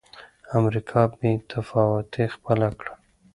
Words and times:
امریکا 0.57 1.01
بې 1.17 1.31
تفاوتي 1.49 2.25
خپله 2.35 2.67
کړه. 2.79 2.93